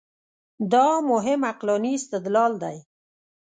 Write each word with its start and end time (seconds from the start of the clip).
دا 0.71 0.87
مهم 1.11 1.41
عقلاني 1.49 1.91
استدلال 1.99 2.53
دی. 2.63 2.77